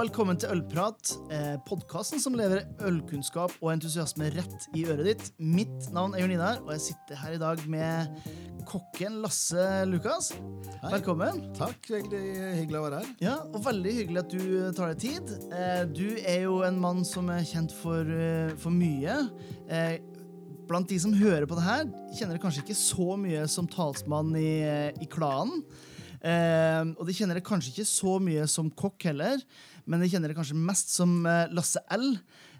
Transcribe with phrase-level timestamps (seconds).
[0.00, 5.26] velkommen til Ølprat, eh, podkasten som lever ølkunnskap og entusiasme rett i øret ditt.
[5.36, 8.08] Mitt navn er Jørn Idar, og jeg sitter her i dag med
[8.70, 10.30] kokken Lasse Lukas.
[10.80, 10.94] Hei.
[10.94, 11.42] Velkommen.
[11.58, 12.22] Takk, veldig
[12.62, 13.12] hyggelig å være her.
[13.20, 15.34] Ja, og Veldig hyggelig at du tar deg tid.
[15.52, 19.28] Eh, du er jo en mann som er kjent for, eh, for mye.
[19.68, 19.98] Eh,
[20.66, 21.84] blant de som hører på det her,
[22.16, 25.60] kjenner deg kanskje ikke så mye som talsmann i, eh, i klanen.
[26.20, 29.40] Eh, og de kjenner det kanskje ikke så mye som kokk heller,
[29.90, 32.06] men jeg kjenner deg kanskje mest som eh, Lasse L.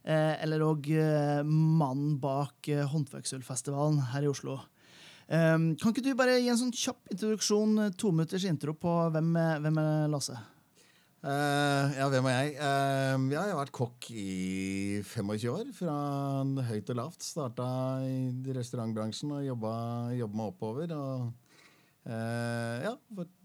[0.02, 4.58] Eh, eller òg eh, mannen bak Håndverksølfestivalen her i Oslo.
[5.30, 9.36] Eh, kan ikke du bare gi en sånn kjapp introduksjon, to minutters intro på hvem,
[9.62, 10.40] hvem er Lasse?
[11.20, 12.52] Uh, ja, hvem er jeg?
[12.56, 15.96] Uh, ja, jeg har vært kokk i 25 år, fra
[16.70, 17.26] høyt og lavt.
[17.26, 17.66] Starta
[18.08, 19.72] i restaurantbransjen og jobba,
[20.16, 20.94] jobba meg oppover.
[20.96, 21.26] Og
[22.08, 22.94] uh, ja,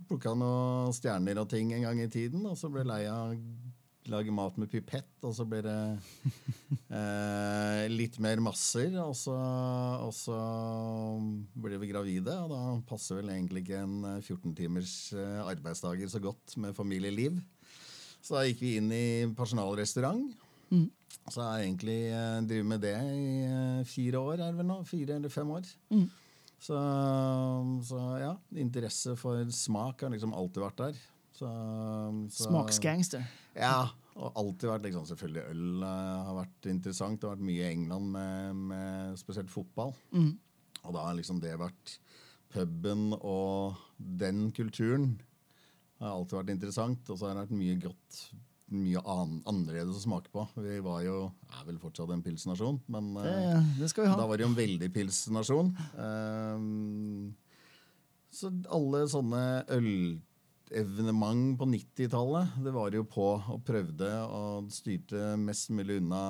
[0.07, 2.47] plukka noen stjerner og ting en gang i tiden.
[2.47, 3.35] Og så ble jeg lei av
[4.11, 5.79] lage mat med pipett, og så blir det
[6.89, 8.93] eh, litt mer masser.
[9.03, 10.37] Og så, og så
[11.57, 16.11] blir vi gravide, og da passer vel egentlig ikke en eh, 14 timers eh, arbeidsdager
[16.11, 17.39] så godt med familieliv.
[18.25, 19.05] Så da gikk vi inn i
[19.37, 20.27] personalrestaurant.
[21.31, 24.79] Så jeg egentlig eh, drevet med det i eh, fire år, er det vel nå?
[24.89, 25.67] Fire eller fem år.
[26.65, 26.77] Så,
[27.85, 31.03] så ja, interesse for smak har liksom alltid vært der.
[31.35, 31.49] Så,
[32.31, 33.25] så, Smaksgangster.
[33.57, 37.19] Ja, og alltid vært liksom Selvfølgelig øl eh, har vært interessant.
[37.19, 39.91] Det har vært mye i England med, med spesielt fotball.
[40.85, 41.97] Og da har liksom det vært
[42.55, 45.15] puben og den kulturen
[45.99, 47.09] har alltid vært interessant.
[47.09, 48.19] Og så har det vært mye godt
[48.73, 50.45] mye an annerledes å smake på.
[50.57, 51.17] Vi var jo
[51.53, 54.17] er vel fortsatt en pilsnasjon, men Det, eh, det skal vi ha.
[54.17, 55.69] da var det jo en veldig pilsnasjon.
[55.93, 57.35] Um,
[58.33, 59.43] så alle sånne
[60.71, 66.21] ølevenement på 90-tallet, det var jo på og prøvde og styrte mest mulig unna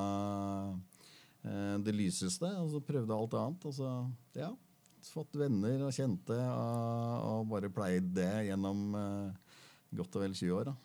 [1.46, 3.68] eh, det lyseste, og så prøvde alt annet.
[3.70, 3.92] Og så,
[4.38, 4.52] ja,
[5.12, 9.58] fått venner og kjente og, og bare pleid det gjennom eh,
[9.96, 10.72] godt og vel 20 år.
[10.72, 10.76] da.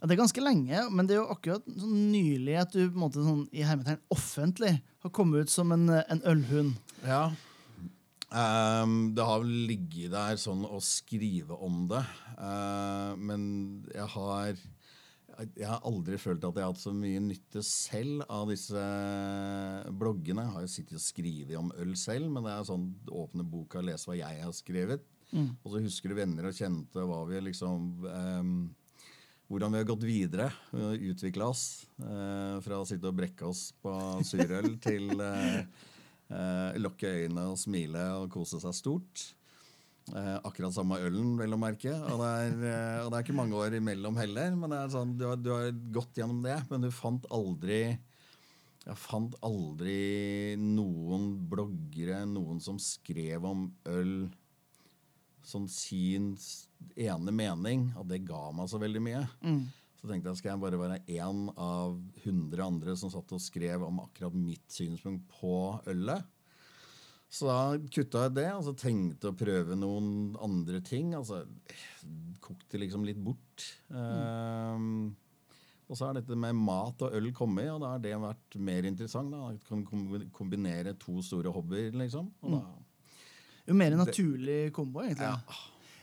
[0.00, 2.96] Ja, det er ganske lenge, men det er jo akkurat sånn nylig at du på
[2.96, 4.74] en måte sånn, i hermetegn offentlig
[5.04, 6.74] har kommet ut som en, en ølhund.
[7.06, 7.28] Ja.
[8.32, 12.02] Ehm, det har vel ligget der sånn å skrive om det.
[12.38, 13.44] Uh, men
[13.92, 14.64] jeg har
[15.34, 18.84] jeg har aldri følt at jeg har hatt så mye nytte selv av disse
[19.98, 20.44] bloggene.
[20.44, 23.80] Jeg har jo sittet og skrevet om øl selv, men det er sånn åpne boka
[23.80, 25.02] og lese hva jeg har skrevet.
[25.34, 28.54] Og så husker du venner og kjente hva vi liksom um,
[29.50, 31.64] hvordan vi har gått videre og utvikla oss.
[32.00, 33.92] Eh, fra å sitte og brekke oss på
[34.26, 35.60] surøl til eh,
[36.30, 39.26] eh, lukke øynene og smile og kose seg stort.
[40.12, 41.92] Eh, akkurat samme ølen, vel å merke.
[41.92, 44.56] Og det, er, eh, og det er ikke mange år imellom heller.
[44.60, 47.96] Men sånn, du, har, du har gått gjennom det, men du fant aldri
[48.84, 54.26] jeg fant aldri noen bloggere, noen som skrev om øl
[55.44, 56.34] som sin
[56.96, 59.22] ene mening, og det ga meg så veldig mye.
[60.04, 61.94] Så tenkte jeg, skal jeg bare være én av
[62.26, 65.54] hundre andre som satt og skrev om akkurat mitt synspunkt på
[65.88, 66.26] ølet?
[67.34, 71.14] Så da kutta jeg det, og så tenkte å prøve noen andre ting.
[71.16, 71.40] Altså,
[72.44, 73.64] kokte liksom litt bort.
[73.90, 75.16] Ehm,
[75.88, 78.86] og så har dette med mat og øl kommet, og da har det vært mer
[78.86, 79.32] interessant.
[79.32, 79.48] da.
[79.50, 82.30] Jeg kan kom- kombinere to store hobbyer, liksom.
[82.44, 82.62] Og da,
[83.66, 85.24] Jo mer naturlig kombo, egentlig.
[85.32, 85.40] ja.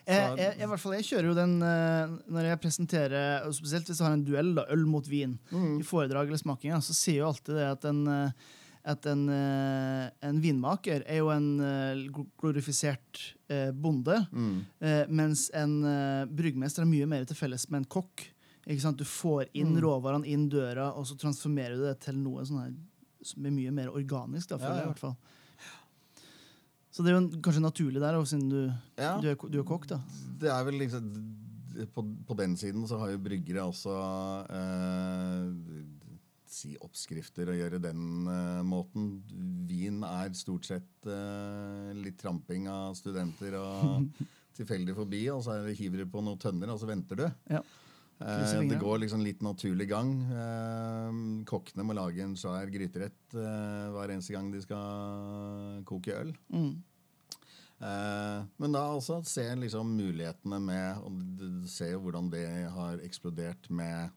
[0.07, 4.07] Jeg, jeg, jeg, fall, jeg kjører jo den eh, når jeg presenterer, spesielt hvis jeg
[4.07, 7.59] har en duell, da, øl mot vin, i foredrag eller smaking, så sier jo alltid
[7.59, 8.49] det at en, eh,
[8.91, 12.03] at en, eh, en vinmaker er jo en eh,
[12.41, 14.55] glorifisert eh, bonde, mm.
[15.13, 18.25] mens en eh, bryggmester har mye mer til felles med en kokk.
[18.65, 22.73] Du får inn råvarene inn døra, og så transformerer du det til noe sånn her,
[23.25, 24.49] som er mye mer organisk.
[24.49, 24.83] Da, Ja, jeg, ja.
[24.83, 25.15] i hvert fall.
[26.91, 28.59] Så det er jo kanskje naturlig der, siden du,
[28.99, 29.15] Ja.
[29.21, 29.87] du, er, du er kokk.
[29.87, 30.01] da.
[30.41, 31.07] Det er vel liksom
[31.95, 33.93] på, på den siden så har jo bryggere også
[34.51, 35.45] eh,
[36.51, 39.05] Si oppskrifter og gjøre den eh, måten.
[39.69, 44.09] Vin er stort sett eh, litt tramping av studenter og
[44.59, 47.23] tilfeldig forbi, og så er hiver du på noen tønner, og så venter du.
[47.53, 47.61] Ja.
[48.21, 50.11] Eh, det går liksom litt naturlig gang.
[50.27, 51.15] Eh,
[51.49, 56.35] kokkene må lage en svær gryterett eh, hver eneste gang de skal koke øl.
[56.53, 56.73] Mm.
[57.81, 62.45] Eh, men da også se liksom mulighetene med Og du ser jo hvordan det
[62.75, 64.11] har eksplodert med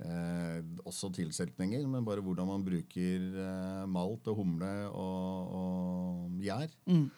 [0.00, 6.72] eh, også tilsetninger, men bare hvordan man bruker eh, malt og humle og, og gjær.
[6.88, 7.10] Mm.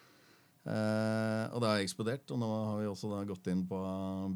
[0.63, 3.79] Eh, og det har eksplodert, og nå har vi også da gått inn på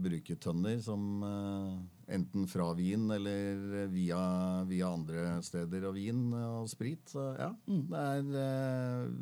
[0.03, 1.75] bruketønner som eh,
[2.17, 4.23] enten fra vin eller via,
[4.67, 7.03] via andre steder og vin og sprit.
[7.11, 9.13] Så ja, det er eh,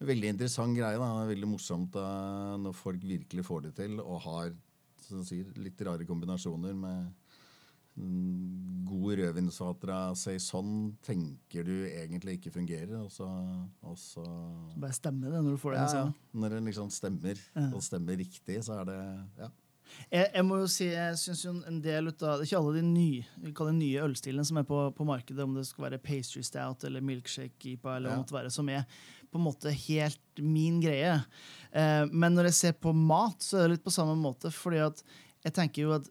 [0.00, 0.98] veldig interessant greie.
[0.98, 2.06] da, Veldig morsomt da,
[2.60, 4.52] når folk virkelig får det til og har
[5.26, 7.08] sier, litt rare kombinasjoner med
[7.98, 13.26] mm, god rødvinsvater av saison tenker du egentlig ikke fungerer, og så,
[13.82, 14.24] og så
[14.80, 15.80] Bare stemmer det når du får det.
[15.80, 16.12] ja, ja.
[16.44, 17.42] Når det liksom stemmer,
[17.72, 19.00] og stemmer riktig, så er det
[19.40, 19.50] ja.
[20.06, 22.76] Jeg, jeg må jo si, jeg synes jo en del ut av, Det ikke alle
[22.78, 23.24] de nye,
[23.74, 27.72] nye ølstilene som er på, på markedet, om det skal være pastry stout eller milkshake
[27.72, 28.14] IPA, eller Ja.
[28.14, 28.84] det måtte være, som er
[29.30, 31.16] på en måte helt min greie.
[31.72, 34.50] Eh, men når jeg ser på mat, så er det litt på samme måte.
[34.50, 35.02] fordi at
[35.44, 36.08] jeg tenker jo at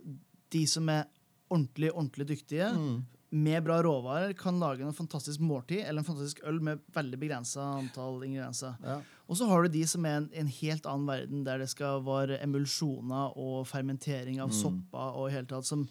[0.51, 1.05] de som er
[1.51, 3.05] ordentlig, ordentlig dyktige, Mm.
[3.31, 7.61] med bra råvarer, kan lage en fantastisk måltid eller en fantastisk øl med veldig begrensa
[7.77, 8.73] antall ingredienser.
[8.83, 9.01] Ja.
[9.29, 12.01] Og så har du de som er en, en helt annen verden, der det skal
[12.01, 15.87] være emulsjoner og fermentering av sopper og i hele tatt, som,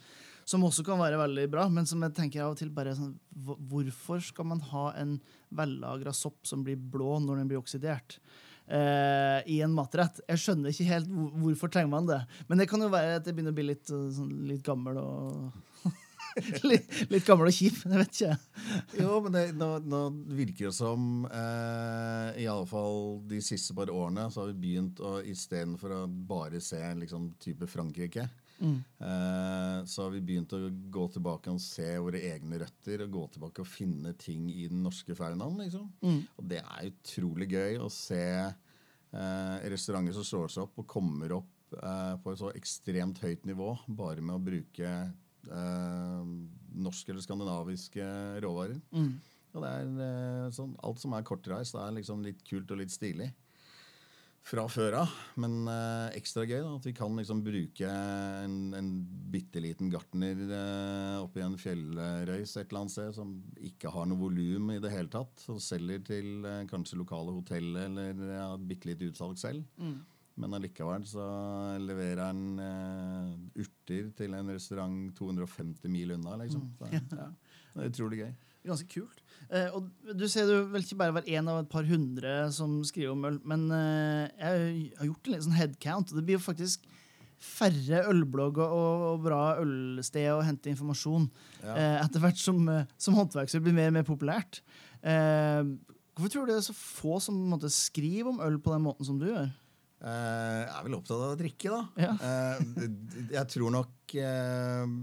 [0.48, 3.14] som også kan være veldig bra, men som jeg tenker av og til bare sånn
[3.68, 5.18] Hvorfor skal man ha en
[5.54, 8.16] vellagra sopp som blir blå når den blir oksidert?
[8.68, 10.18] Uh, I en matrett.
[10.28, 12.18] Jeg skjønner ikke helt hvor- hvorfor trenger man det.
[12.50, 14.98] Men det kan jo være at jeg begynner å bli litt, eh, sånn, litt gammel
[15.00, 15.52] og
[16.68, 17.78] litt, litt gammel og kjip.
[17.88, 18.36] Jeg vet ikke.
[19.00, 20.02] Jo, men det, nå, nå
[20.36, 25.00] virker det som eh, I alle fall de siste par årene så har vi begynt
[25.00, 28.28] å istedenfor å bare se liksom, type Frankrike,
[28.64, 30.58] eh, så har vi begynt å
[30.90, 34.82] gå tilbake og se våre egne røtter og gå tilbake og finne ting i den
[34.82, 35.60] norske faunaen.
[35.62, 35.86] Liksom.
[36.36, 41.36] Og det er utrolig gøy å se eh, restauranter som slår seg opp og kommer
[41.38, 46.22] opp eh, på et så ekstremt høyt nivå bare med å bruke eh,
[46.78, 48.04] norske eller skandinaviske
[48.44, 48.80] råvarer.
[49.56, 52.92] Og det er eh, sånn, Alt som er kortreist, er liksom litt kult og litt
[52.92, 53.30] stilig.
[54.48, 58.86] Fra før av, men eh, ekstra gøy da, at vi kan liksom bruke en, en
[59.28, 63.34] bitte liten gartner eh, oppi en fjellrøys et eller annet sted som
[63.68, 67.76] ikke har noe volum i det hele tatt, og selger til eh, kanskje lokale hotell
[67.82, 69.66] eller ja, bitte litt utsalg selv.
[70.38, 71.24] Men allikevel så
[71.82, 76.68] leverer han eh, urter til en restaurant 250 mil unna, liksom.
[76.78, 78.30] Så, ja, det er utrolig gøy.
[78.68, 79.22] Ganske kult.
[79.50, 79.88] Eh, og
[80.18, 83.26] du ser du vel ikke bare være én av et par hundre som skriver om
[83.30, 86.86] øl, men eh, jeg har gjort en liten sånn headcount, det blir jo faktisk
[87.38, 91.28] færre ølblogger og, og bra ølsteder å hente informasjon
[91.62, 91.74] Ja.
[91.76, 94.58] eh, etter hvert som, eh, som håndverksøl blir mer og mer populært.
[95.06, 95.62] Eh,
[96.18, 99.06] hvorfor tror du det er så få som måte, skriver om øl på den måten
[99.06, 99.48] som du gjør?
[99.98, 101.82] Eh, jeg er vel opptatt av å drikke, da.
[101.98, 102.14] Ja.
[102.22, 102.88] Eh,
[103.34, 104.94] jeg tror nok eh,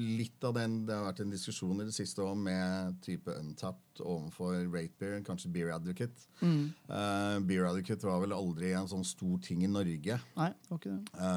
[0.00, 4.00] litt av den Det har vært en diskusjon i det siste òg med type Untapped
[4.00, 6.28] overfor Rate Beer, kanskje Beer Advocate.
[6.40, 10.20] Eh, Beer Advocate var vel aldri en sånn stor ting i Norge.
[10.38, 11.28] Nei, det var ikke det.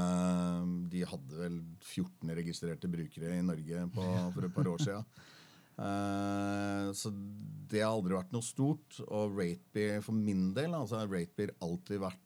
[0.94, 5.14] De hadde vel 14 registrerte brukere i Norge på, for et par år siden.
[5.74, 7.10] Uh, så
[7.72, 9.00] det har aldri vært noe stort.
[9.08, 12.23] Og Ratebeer for min del altså har Ratebeer alltid vært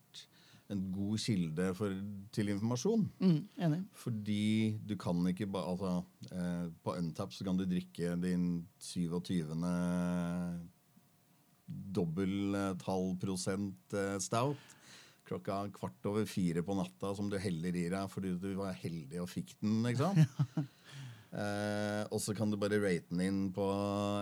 [0.73, 1.93] en god kilde for,
[2.35, 3.05] til informasjon.
[3.23, 3.81] Mm, enig.
[3.95, 5.91] Fordi du kan ikke bare altså,
[6.31, 9.53] eh, På Untap så kan du drikke din 27.
[11.67, 14.75] dobbelttall prosent eh, stout
[15.27, 19.19] klokka kvart over fire på natta som du heller i deg fordi du var heldig
[19.23, 19.81] og fikk den.
[19.92, 20.65] ikke sant?
[21.27, 23.65] Eh, og så kan du bare rate den inn på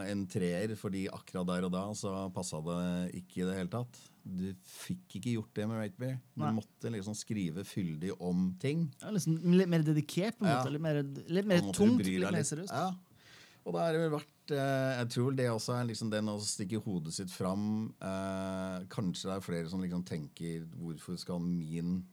[0.09, 2.79] en treer, fordi akkurat der og da så passa det
[3.21, 3.99] ikke i det hele tatt.
[4.25, 6.15] Du fikk ikke gjort det med Ratebeer.
[6.33, 6.51] Du Nei.
[6.57, 8.87] måtte liksom skrive fyldig om ting.
[9.03, 10.63] Ja, liksom litt mer dedikert, på en Ja.
[10.63, 10.71] måte.
[10.73, 12.73] Litt mer, litt mer tungt, litt mer seriøst.
[12.73, 12.87] Ja.
[13.65, 16.39] Og da er det vel vært eh, Jeg tror det også er liksom den å
[16.41, 17.93] stikke hodet sitt fram.
[18.01, 22.03] Eh, kanskje det er flere som liksom tenker hvorfor skal min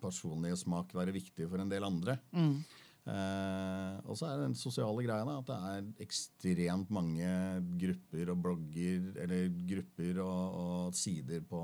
[0.00, 2.18] personlige smak være viktig for en del andre?
[2.32, 2.64] Mm.
[3.10, 7.30] Eh, og så er det den sosiale greia da, at det er ekstremt mange
[7.80, 11.62] grupper og blogger eller grupper og, og sider på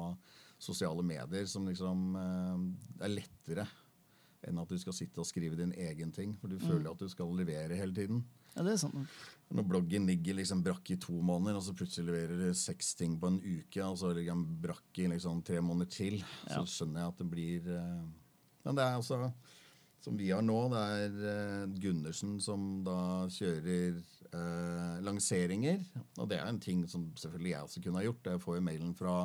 [0.59, 3.67] sosiale medier som liksom eh, er lettere
[4.47, 6.37] enn at du skal sitte og skrive din egen ting.
[6.39, 8.21] For du føler at du skal levere hele tiden.
[8.55, 9.17] Ja, det er sant.
[9.53, 13.19] Når bloggen ligger liksom brakk i to måneder, og så plutselig leverer du seks ting
[13.21, 17.03] på en uke, og så ligger den brakk i liksom tre måneder til, så skjønner
[17.03, 18.07] jeg at det blir eh,
[18.67, 19.21] Men det er altså
[20.07, 25.83] som vi har nå, det er eh, Gundersen som da kjører eh, lanseringer.
[26.21, 28.31] Og det er en ting som selvfølgelig jeg også kunne ha gjort.
[28.31, 29.17] Jeg får jo mailen fra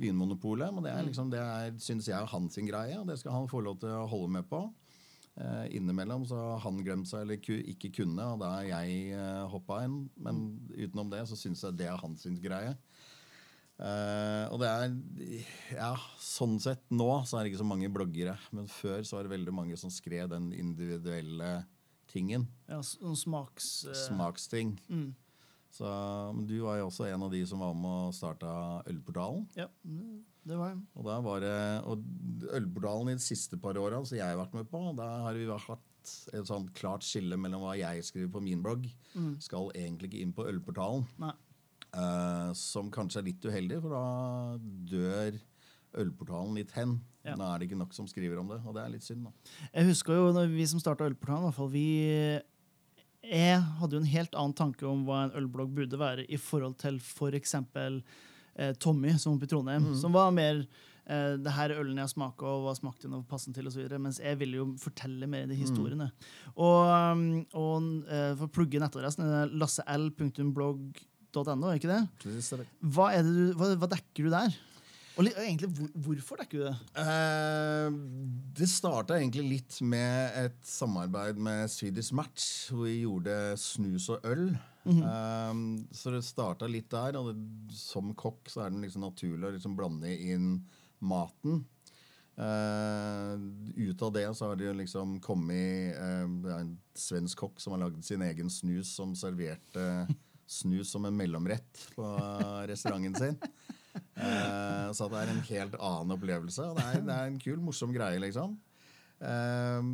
[0.00, 3.36] Vinmonopolet, men det er liksom, det er, synes jeg er hans greie, og det skal
[3.36, 4.62] han få lov til å holde med på.
[5.40, 9.14] Eh, innimellom så har han glemt seg eller ku, ikke kunne, og da har jeg
[9.16, 10.02] eh, hoppa inn.
[10.20, 10.42] Men
[10.74, 12.76] utenom det så syns jeg det er hans greie.
[13.80, 14.92] Eh, og det er
[15.72, 18.36] Ja, sånn sett nå så er det ikke så mange bloggere.
[18.52, 21.64] Men før så var det veldig mange som skrev den individuelle
[22.10, 22.48] tingen.
[22.68, 23.70] Ja, sånn smaks...
[23.88, 23.96] Uh...
[24.08, 24.74] Smaksting.
[24.90, 25.10] Mm.
[25.70, 25.86] Så
[26.34, 28.50] men du var jo også en av de som var med og starta
[28.90, 29.44] Ølportalen.
[29.58, 30.80] Ja, det- var jeg.
[30.98, 31.54] Og, var det,
[31.86, 32.02] og
[32.58, 35.46] Ølportalen i de siste par åra som jeg har vært med på, da har vi
[35.46, 35.86] hatt
[36.34, 38.88] et sånn klart skille mellom hva jeg skriver på min blogg,
[39.38, 41.06] skal egentlig ikke inn på Ølportalen.
[41.22, 41.36] Nei.
[41.90, 44.04] Eh, som kanskje er litt uheldig, for da
[44.90, 45.38] dør
[46.00, 46.98] ølportalen litt hen.
[47.26, 47.34] Ja.
[47.36, 49.26] Da er det ikke nok som skriver om det, og det er litt synd.
[49.26, 49.56] da.
[49.74, 51.88] Jeg husker jo når vi som starta Ølportalen, i hvert fall, vi
[53.30, 56.78] Jeg hadde jo en helt annen tanke om hva en ølblogg burde være i forhold
[56.80, 57.54] til f.eks.
[58.56, 60.62] Eh, Tommy, som oppe i Trondheim, som var mer
[61.04, 63.84] eh, det her er ølen jeg smaker, og hva smakte den, og passen til, osv.
[64.00, 66.08] Mens jeg ville jo fortelle mer de historiene.
[66.56, 69.52] Og, um, og eh, for å plugge nettadressen, er
[71.70, 72.02] er ikke det?
[72.80, 74.58] Hva, er det du, hva, hva dekker du der?
[75.20, 76.74] Og egentlig, hvor, hvorfor dekker du det?
[77.02, 77.96] Eh,
[78.56, 84.24] det starta egentlig litt med et samarbeid med Swedish Match, hvor vi gjorde snus og
[84.30, 84.46] øl.
[84.88, 89.50] Eh, så det starta litt der, og det, som kokk så er det liksom naturlig
[89.50, 90.54] å liksom blande inn
[91.04, 91.64] maten.
[92.40, 93.36] Uh,
[93.76, 98.00] ut av det så har det liksom kommet uh, en svensk kokk som har lagd
[98.06, 100.06] sin egen snus, som serverte
[100.50, 102.06] snus som en mellomrett på
[102.70, 103.38] restauranten sin.
[104.14, 106.66] Eh, så det er en helt annen opplevelse.
[106.70, 108.58] og Det er, det er en kul, morsom greie, liksom.
[109.20, 109.90] Eh,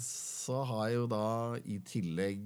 [0.00, 1.24] så har jeg jo da
[1.64, 2.44] i tillegg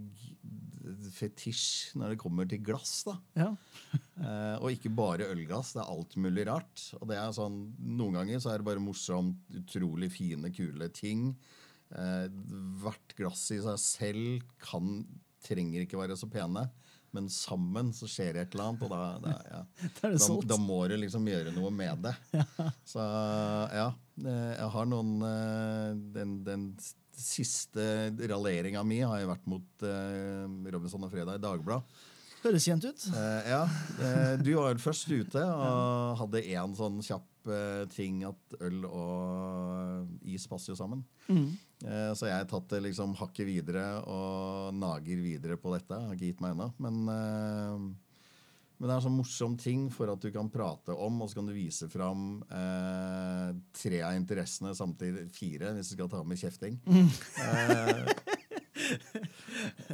[1.15, 3.03] fetisj når det kommer til glass.
[3.09, 3.17] da.
[3.39, 3.51] Ja.
[3.95, 6.87] Eh, og ikke bare ølglass, det er alt mulig rart.
[7.01, 7.61] Og det er sånn,
[7.99, 11.31] Noen ganger så er det bare morsomt, utrolig fine, kule ting.
[11.95, 12.27] Eh,
[12.83, 15.01] hvert glass i seg selv kan,
[15.45, 16.67] trenger ikke være så pene,
[17.15, 19.61] men sammen så skjer det et eller annet, og da, da, ja.
[20.01, 20.11] Da
[20.51, 22.15] da, må du liksom gjøre noe med det.
[22.93, 23.89] Så ja,
[24.25, 26.67] eh, jeg har noen eh, Den, den
[27.15, 32.03] siste raljeringa mi har jo vært mot eh, Robinson og Fredag i Dagbladet.
[32.45, 33.05] Høres kjent ut.
[33.09, 33.61] Uh, ja,
[34.45, 40.45] Du var først ute og hadde én sånn kjapp uh, ting at øl og is
[40.51, 41.07] passer jo sammen.
[41.31, 41.55] Eh,
[42.17, 45.99] så jeg har tatt det liksom hakket videre og nager videre på dette.
[45.99, 46.69] Jeg har ikke gitt meg ennå.
[46.81, 47.75] Men, eh,
[48.75, 51.39] men det er en sånn morsom ting for at du kan prate om, og så
[51.39, 55.29] kan du vise fram eh, tre av interessene samtidig.
[55.37, 56.81] Fire, hvis du skal ta med kjefting.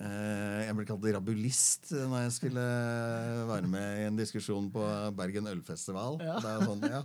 [0.00, 2.64] Eh, jeg ble kalt rabulist når jeg skulle
[3.50, 4.82] være med i en diskusjon på
[5.18, 6.16] Bergen ølfestival.
[6.18, 7.02] Det er sånn, ja,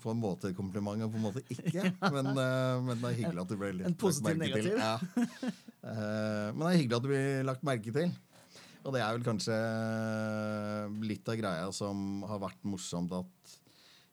[0.00, 1.84] På en måte et kompliment og på en måte ikke.
[2.16, 4.72] Men, eh, men det er hyggelig at du ble litt En positiv lagt merke til.
[4.72, 4.80] negativ.
[4.80, 5.52] Ja.
[5.80, 8.12] Eh, men det er hyggelig at du blir lagt merke til.
[8.80, 9.56] Og det er vel kanskje
[11.04, 13.56] litt av greia som har vært morsomt at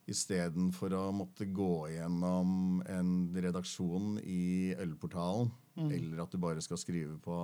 [0.08, 7.18] istedenfor å måtte gå gjennom en redaksjon i Ølportalen, eller at du bare skal skrive
[7.22, 7.36] på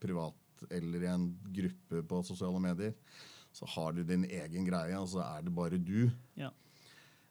[0.00, 2.94] privat eller i en gruppe på sosiale medier,
[3.54, 6.08] så har du din egen greie, og så er det bare du.
[6.38, 6.50] Ja.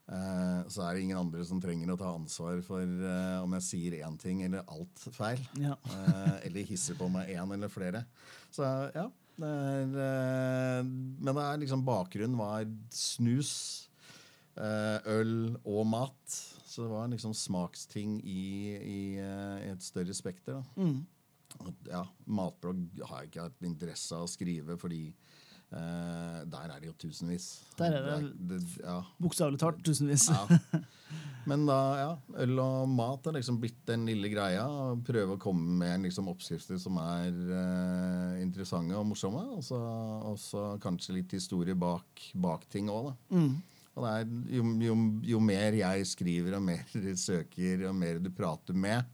[0.07, 3.65] Eh, så er det ingen andre som trenger å ta ansvar for eh, om jeg
[3.65, 5.41] sier én ting eller alt feil.
[5.59, 5.75] Ja.
[5.91, 8.05] Eh, eller hisser på meg én eller flere.
[8.53, 9.09] Så ja.
[9.37, 9.91] Det er,
[10.81, 13.51] men det er liksom bakgrunnen var snus,
[14.57, 16.37] øl og mat.
[16.65, 18.47] Så det var liksom smaksting i,
[18.81, 19.01] i,
[19.69, 20.63] et større spekter.
[20.73, 21.03] Mm.
[21.85, 25.03] Ja, matblogg har jeg ikke hatt interesse av å skrive, fordi
[25.71, 27.47] eh, der er det jo tusenvis.
[27.77, 30.29] Der er det- det ja, Bokstavelig talt, tusenvis.
[30.29, 30.81] ja.
[31.47, 32.07] Men da, ja,
[32.43, 34.65] øl og mat har liksom blitt den lille greia.
[35.07, 39.45] Prøve å komme med liksom oppskrifter som er uh, interessante og morsomme.
[39.55, 43.15] Og så kanskje litt historie bak, bak ting òg, da.
[43.39, 43.55] Mm.
[43.95, 44.95] Og det er, jo, jo,
[45.31, 46.83] jo mer jeg skriver, og mer
[47.17, 49.07] søker, og mer du prater med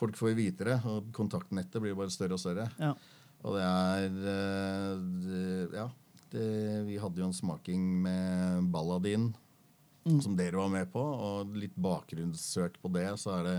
[0.00, 2.70] Folk får vite det, og kontaktnettet blir bare større og større.
[2.80, 2.94] Ja.
[3.44, 5.44] Og det er eh, det,
[5.78, 5.88] Ja.
[6.30, 6.42] Det,
[6.86, 9.32] vi hadde jo en smaking med Balladin,
[10.22, 11.02] som dere var med på.
[11.02, 13.56] Og litt bakgrunnssøk på det, så er det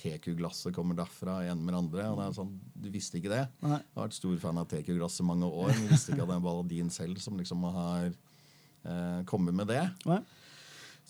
[0.00, 2.08] TQ-glasset kommer derfra, en med andre.
[2.10, 3.44] Og det er sånn, Du visste ikke det.
[3.62, 3.78] Nei.
[3.78, 6.44] Jeg har vært stor fan av TQ-glasset mange år, men visste ikke at det er
[6.48, 9.84] Balladin selv som liksom har eh, kommet med det.
[10.10, 10.18] Nei.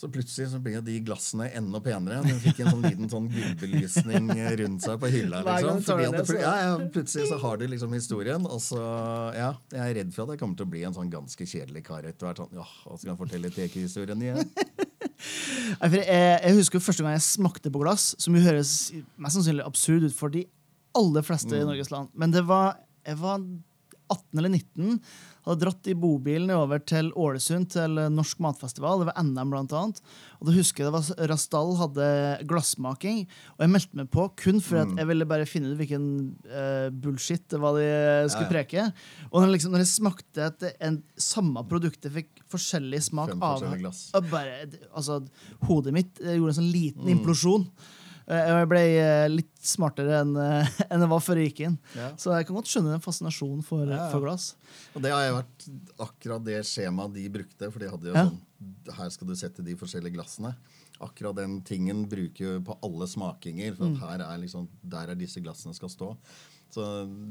[0.01, 2.23] Så plutselig så ble de glassene enda penere.
[2.25, 4.31] De fikk en sånn liten sånn gullbelysning
[4.63, 5.43] rundt seg på hylla.
[5.45, 5.83] Liksom.
[6.25, 8.81] Det ja, ja, plutselig så har du liksom historien, og så
[9.37, 11.85] Ja, jeg er redd for at jeg kommer til å bli en sånn ganske kjedelig
[11.91, 12.41] kar etter hvert.
[12.41, 12.65] Sånn, ja,
[12.97, 14.49] skal jeg fortelle tekehistorien igjen?
[15.81, 18.71] Jeg, jeg husker første gang jeg smakte på glass, som jo høres
[19.21, 20.47] mest sannsynlig absurd ut for de
[20.97, 21.61] aller fleste Mm.
[21.61, 22.09] i Norges land.
[22.17, 23.39] Men det var, jeg var
[24.11, 25.01] 18 eller 19.
[25.47, 29.01] Hadde dratt i bobilen over til Ålesund, til Norsk matfestival.
[29.01, 30.01] Det var NM, blant annet.
[30.41, 32.09] Og da husker jeg det var Rasdal hadde
[32.51, 33.23] glassmaking,
[33.57, 36.05] og jeg meldte meg på kun for at jeg ville bare finne ut hvilken
[36.51, 37.87] uh, bullshit det var de
[38.33, 38.85] skulle preke.
[39.31, 43.65] Og når, liksom, når jeg smakte at en samme produktet fikk forskjellig smak av
[44.31, 45.23] bare, altså,
[45.69, 47.15] Hodet mitt eh, gjorde en sånn liten Mm.
[47.17, 47.65] implosjon.
[48.29, 51.79] Jeg ble eh, litt smartere enn eh, enn jeg var før jeg gikk inn.
[51.97, 52.11] Ja.
[52.21, 54.11] Så jeg kan godt skjønne den fascinasjonen for, Ja, ja.
[54.13, 54.53] for glass.
[54.95, 55.67] Og det har jeg vært
[56.07, 57.71] akkurat det skjemaet de brukte.
[57.73, 58.27] For de hadde jo Ja.
[58.29, 58.39] sånn
[58.95, 60.55] Her skal du sette de forskjellige glassene.
[61.01, 63.75] Akkurat den tingen bruker jo på alle smakinger.
[63.77, 63.97] For Mm.
[64.03, 66.17] her er liksom Der er disse glassene skal stå.
[66.71, 66.85] Så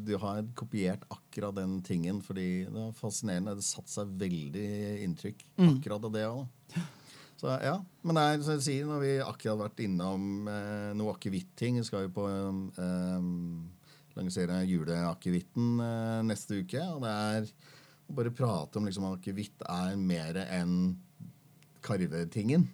[0.03, 3.55] du har kopiert akkurat den tingen fordi det var fascinerende.
[3.55, 5.46] Det satte seg veldig inntrykk.
[5.58, 5.77] Mm.
[5.79, 6.48] Akkurat av det òg.
[7.39, 10.89] Så ja, Men det er som jeg sier, når vi akkurat har vært innom eh,
[11.00, 13.29] noe akevitt-ting Vi skal jo på eh,
[14.19, 16.84] lansere juleakevitten eh, neste uke.
[16.84, 17.48] Og det er
[18.10, 20.75] å bare prate om liksom akevitt er mer enn
[21.86, 22.67] karvetingen.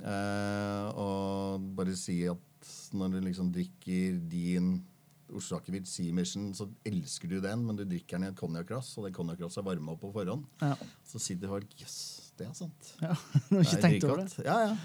[0.00, 4.76] Eh, og bare si at når du liksom drikker din
[5.36, 9.08] Oslo Akevitt Sea-Mission, så elsker du den, men du drikker den i et konjakkglass, og
[9.08, 10.46] det konjakkglasset er varma opp på forhånd.
[10.62, 10.76] Ja.
[11.06, 12.92] Så sitter folk Jøss, det er sant.
[13.02, 13.16] Ja,
[13.48, 14.46] du har ikke tenkt over det.
[14.46, 14.76] Ja, ja.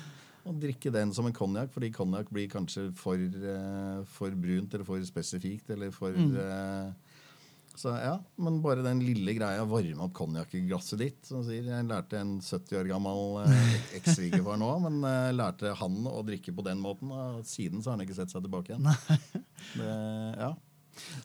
[0.49, 4.87] Og drikke den som en konjakk, fordi konjakk blir kanskje for, eh, for brunt eller
[4.87, 5.69] for spesifikt.
[5.69, 6.17] eller for...
[6.17, 6.35] Mm.
[6.41, 7.09] eh,
[7.75, 11.21] så ja, Men bare den lille greia, varme opp konjakk i glasset ditt.
[11.25, 16.01] som sier, Jeg lærte en 70 år gammel eh, eks-svigerfar nå, men eh, lærte han
[16.09, 17.13] å drikke på den måten.
[17.13, 18.89] Og siden så har han ikke sett seg tilbake igjen.
[19.77, 19.87] Det,
[20.41, 20.51] ja.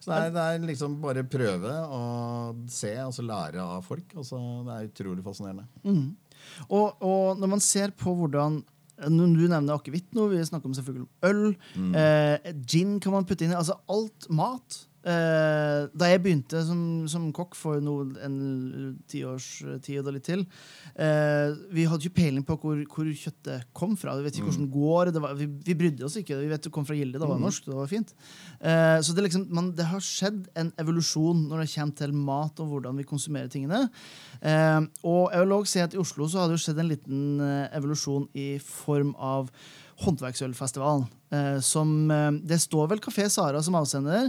[0.00, 4.14] Så det er, det er liksom bare prøve og se, og så lære av folk.
[4.16, 5.66] Altså, Det er utrolig fascinerende.
[6.68, 8.62] Og, og når man ser på hvordan
[8.96, 11.56] Du nevner akevitt nå, vi snakker om selvfølgelig om øl.
[11.76, 11.90] Mm.
[12.00, 13.58] Eh, gin kan man putte inn i.
[13.58, 14.78] Altså alt mat.
[15.06, 20.40] Eh, da jeg begynte som, som kokk for noe, en tiårstid og litt til
[20.98, 24.16] eh, Vi hadde ikke peiling på hvor, hvor kjøttet kom fra.
[24.18, 25.12] Vi vet ikke hvordan det går.
[25.14, 26.40] Det var, vi, vi brydde oss ikke.
[26.40, 27.20] Vi vet det kom fra Gilde.
[27.22, 27.68] Det var norsk.
[27.70, 28.10] Det var fint.
[28.58, 32.64] Eh, så det, liksom, man, det har skjedd en evolusjon når det kommer til mat
[32.64, 33.87] og hvordan vi konsumerer tingene.
[35.07, 37.24] Og jeg vil også si at I Oslo så har det jo skjedd en liten
[37.78, 39.54] evolusjon i form av
[40.02, 41.07] håndverksølfestivalen.
[41.64, 41.98] Som,
[42.46, 44.28] det står vel Kafé Sara som avsender,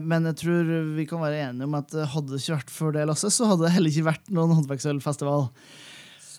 [0.00, 2.96] men jeg tror vi kan være enige om at eh, hadde det ikke vært for
[2.96, 5.48] det, Lasse, så hadde det heller ikke vært noen håndverksølfestival.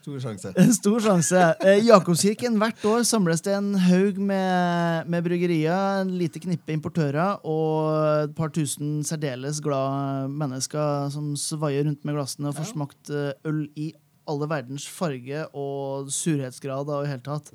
[0.01, 0.51] Stor sjanse.
[0.79, 1.41] Stor sjanse.
[1.61, 7.43] Eh, Jakobskirken, hvert år samles det en haug med, med bryggerier, en lite knippe importører
[7.45, 7.91] og
[8.23, 13.35] et par tusen særdeles glade mennesker som svaier rundt med glassene og får smakt eh,
[13.45, 13.91] øl i
[14.31, 17.53] alle verdens farge og surhetsgrad og i hele tatt.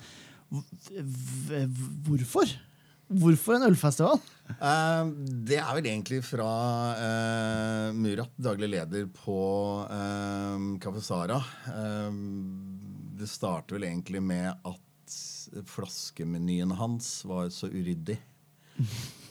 [2.06, 2.54] Hvorfor?
[3.06, 4.18] Hvorfor en ølfestival?
[4.58, 5.10] Uh,
[5.46, 6.48] det er vel egentlig fra
[6.98, 9.38] uh, Murat, daglig leder på
[9.86, 11.38] uh, Kaffe Sara.
[11.70, 12.10] Uh,
[13.16, 14.82] det starter vel egentlig med at
[15.70, 18.18] flaskemenyen hans var så uryddig.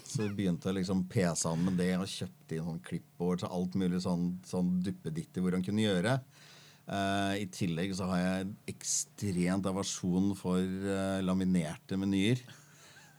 [0.08, 3.76] Så begynte jeg liksom pese han med det og kjøpte inn sånn klippbord, og alt
[3.78, 6.16] mulig sånn, sånn duppeditter hvor han kunne gjøre.
[6.86, 12.42] Uh, I tillegg så har jeg ekstremt aversjon for uh, laminerte menyer.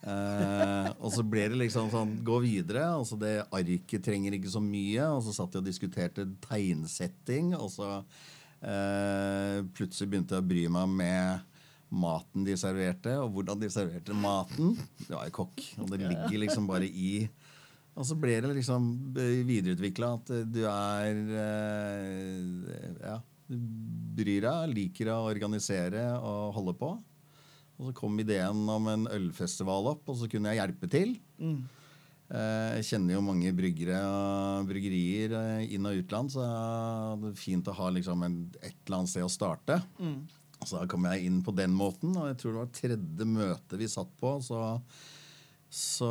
[0.07, 2.85] Eh, og så ble det liksom sånn Gå videre.
[2.95, 5.09] altså Det arket trenger ikke så mye.
[5.16, 7.90] Og så satt jeg og diskuterte tegnsetting, og så
[8.62, 11.53] eh, plutselig begynte jeg å bry meg med
[11.97, 14.75] maten de serverte, og hvordan de serverte maten.
[15.05, 17.29] Det var jo kokk, og det ligger liksom bare i
[17.97, 23.57] Og så ble det liksom videreutvikla at du er eh, Ja, du
[24.19, 26.90] bryr deg, liker å organisere og holde på.
[27.77, 31.17] Og så kom ideen om en ølfestival opp, og så kunne jeg hjelpe til.
[31.37, 31.59] Mm.
[32.27, 36.43] Jeg kjenner jo mange bryggere og bryggerier eh, inn- og utland, så
[37.23, 39.77] det er fint å ha liksom et eller annet sted å starte.
[40.65, 43.79] Så da kom jeg inn på den måten, og jeg tror det var tredje møte
[43.79, 44.33] vi satt på.
[44.43, 44.59] Så,
[45.71, 46.11] så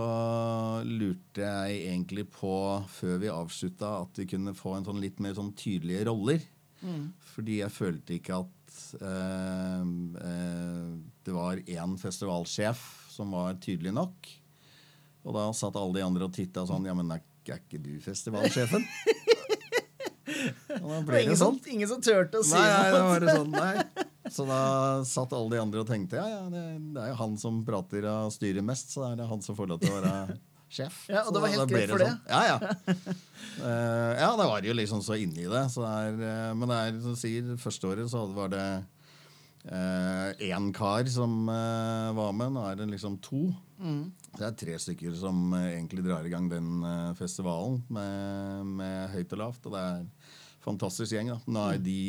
[0.87, 2.53] lurte jeg egentlig på,
[2.95, 6.45] før vi avslutta, at vi kunne få en sånn litt mer sånn tydelige roller.
[7.33, 9.83] Fordi jeg følte ikke at eh,
[10.29, 14.31] eh, det var én festivalsjef som var tydelig nok.
[15.25, 17.95] Og da satt alle de andre og titta sånn Ja, men er, er ikke du
[18.03, 18.85] festivalsjefen?
[20.81, 21.57] og da ble det det sånn.
[21.57, 24.05] som, ingen som turte å si Nei, nei, det var det sånn, nei.
[24.35, 24.59] Så da
[25.07, 28.07] satt alle de andre og tenkte ja, ja, det, det er jo han som prater
[28.09, 30.37] og styrer mest, så er det han som får lov til å være
[30.75, 31.05] sjef.
[31.11, 32.09] Ja, og det var helt greit for det.
[32.09, 32.21] sånn.
[32.29, 32.57] Ja, ja.
[33.61, 35.63] uh, ja, det var jo liksom så inni det.
[35.71, 38.65] Så det er, uh, men det er som sier, første året så var det
[39.65, 42.53] én kar som eh, var med.
[42.53, 43.47] Nå er det liksom to.
[44.35, 48.71] Så det er tre stykker som eh, egentlig drar i gang den eh, festivalen med,
[48.77, 49.65] med høyt og lavt.
[49.65, 50.09] Og det er en
[50.65, 51.33] fantastisk gjeng.
[51.33, 51.39] da.
[51.47, 51.99] Nå er de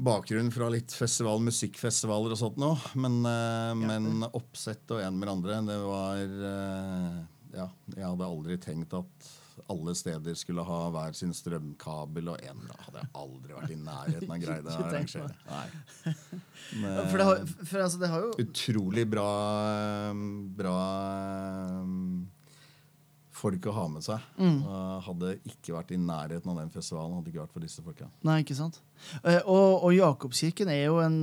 [0.00, 2.72] bakgrunn fra litt festival, musikkfestivaler og sånt nå.
[3.00, 6.24] Men, eh, men oppsett og en med andre, det var
[6.54, 9.30] eh, Ja, jeg hadde aldri tenkt at
[9.68, 14.30] alle steder skulle ha hver sin strømkabel, og en hadde jeg aldri vært i nærheten
[14.34, 15.30] av greia å arrangere.
[15.50, 16.14] Nei.
[16.80, 19.28] Men, For det har, for altså, det har jo utrolig bra,
[20.60, 20.76] bra
[21.82, 22.28] um,
[23.40, 24.24] folk å ha med seg.
[24.40, 24.58] Mm.
[25.06, 27.16] Hadde ikke vært i nærheten av den festivalen.
[27.20, 28.10] hadde ikke vært for disse folka.
[28.28, 28.80] Nei, ikke sant?
[29.22, 31.20] Eh, Og, og Jakobskirken er jo en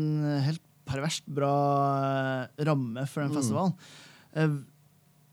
[0.48, 1.52] helt perverst bra
[2.48, 3.76] eh, ramme for den festivalen.
[4.34, 4.58] Eh,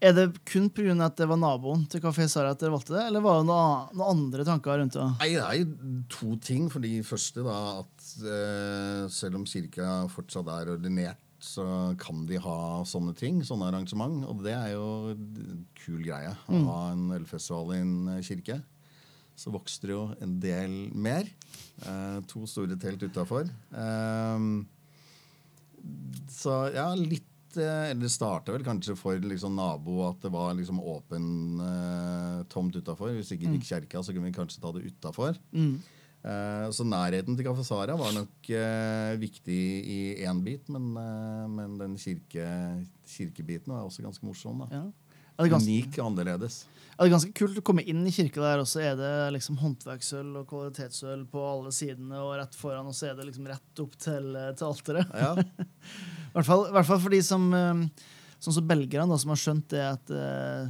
[0.05, 0.93] Er det kun pga.
[1.07, 3.95] at det var naboen til Kafé Sara at dere valgte det, eller var det noe-
[3.97, 5.07] noen andre tanker rundt det?
[5.21, 6.69] Nei, Det er jo to ting.
[6.69, 11.65] For det første da, at eh, selv om kirka fortsatt er ordinert, så
[12.01, 14.25] kan de ha sånne ting, sånne arrangement.
[14.29, 16.37] Og det er jo en kul greie.
[16.49, 18.63] Å ha en ølfestival i en eh, kirke.
[19.37, 21.25] Så vokste det jo en del mer.
[21.85, 23.49] Eh, to store telt utafor.
[26.31, 30.55] så ja, litt eh, Eller det starta vel kanskje for liksom nabo at det var
[30.59, 31.27] liksom åpen
[31.65, 33.13] eh, tomt utafor.
[33.17, 35.39] Hvis ikke gikk fikk kjerka, så kunne vi kanskje ta det utafor.
[35.55, 35.77] Mm.
[36.25, 39.61] Eh, så nærheten til Kaffe Sara var nok eh, viktig
[39.93, 42.47] i én bit, men, eh, men den kirke,
[43.05, 44.65] kirkebiten var også ganske morsom.
[44.65, 44.69] da.
[44.73, 44.85] Ja.
[45.35, 46.57] Er det, ganske, Unik annerledes.
[46.95, 49.57] er det ganske kult å komme inn i kirka der, og så er det liksom
[49.59, 53.83] håndverksøl og kvalitetsøl på alle sidene, og rett foran, og så er det liksom rett
[53.83, 55.11] opp til, eh, til alteret.
[55.19, 55.33] Ja,
[56.35, 57.87] I hvert hvert fall for de som eh,
[58.45, 60.67] Sånn som belgerne, da, som har skjønt det at eh,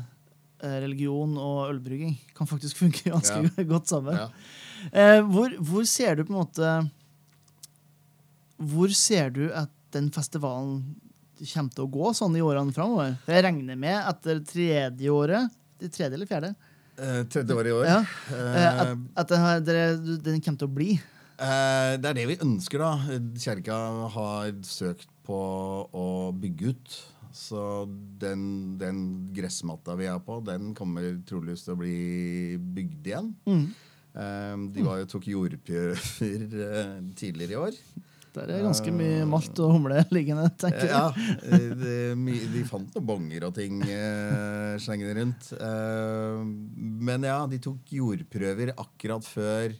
[0.84, 4.14] religion og ølbrygging kan faktisk funke ganske godt sammen.
[4.20, 4.28] ja.
[4.92, 6.70] Eh, hvor, hvor ser du på en måte
[8.60, 10.82] Hvor ser du at den festivalen
[11.52, 13.16] kommer til å gå sånn i årene framover?
[13.30, 16.52] Jeg regner med etter tredje året Det tredje eller fjerde?
[16.96, 17.88] Eh, tredje året i år.
[17.90, 17.98] Ja.
[18.30, 20.92] Eh, Eh, at at den, den kommer til å bli.
[21.34, 23.18] Eh, det er det vi ønsker, da.
[23.42, 23.78] Kjerka
[24.14, 25.40] har søkt på
[25.90, 26.06] å
[26.38, 27.00] bygge ut.
[27.34, 27.88] Så
[28.22, 29.00] den, den
[29.34, 31.96] gressmatta vi er på, den kommer troligvis til å bli
[32.76, 33.32] bygd igjen.
[33.50, 33.64] Mm.
[34.14, 35.98] Eh, de var jo tok jordprøver
[36.70, 37.80] eh, tidligere i år.
[38.34, 40.90] Der er ganske mye malt og humle liggende, tenker jeg.
[40.90, 41.10] Ja,
[41.78, 45.52] de, de fant noen bonger og ting eh, slengende rundt.
[45.54, 46.40] Eh,
[47.10, 49.76] men ja, de tok jordprøver akkurat før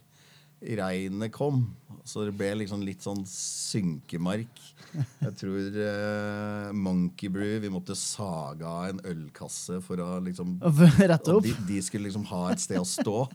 [0.65, 1.65] regnet kom.
[2.07, 4.61] Så det ble liksom litt sånn synkemark.
[4.95, 10.53] Jeg tror eh, Monkey Brew Vi måtte sage av en ølkasse for å liksom
[11.01, 11.43] Rette opp.
[11.43, 13.25] de, de skulle liksom ha et sted å stå.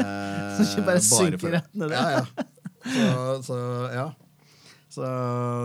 [0.00, 1.92] Eh, Så ikke bare synke for- rett ned.
[1.92, 2.48] Ja, ja.
[2.80, 3.58] Så, så
[3.92, 4.06] ja.
[4.90, 5.06] Så